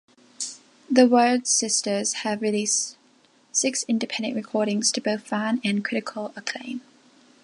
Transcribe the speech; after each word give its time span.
The 0.89 1.03
Wyrd 1.03 1.45
Sisters 1.45 2.13
have 2.25 2.41
released 2.41 2.97
six 3.51 3.85
independent 3.87 4.35
recordings 4.35 4.91
to 4.93 4.99
both 4.99 5.21
fan 5.27 5.61
and 5.63 5.85
critical 5.85 6.33
acclaim. 6.35 6.81